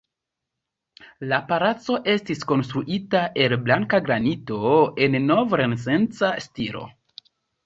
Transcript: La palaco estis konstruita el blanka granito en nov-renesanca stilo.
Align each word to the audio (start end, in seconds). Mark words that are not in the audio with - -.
La 1.33 1.37
palaco 1.51 1.97
estis 2.13 2.41
konstruita 2.53 3.21
el 3.43 3.55
blanka 3.67 4.01
granito 4.09 4.73
en 5.09 5.19
nov-renesanca 5.27 6.33
stilo. 6.49 6.85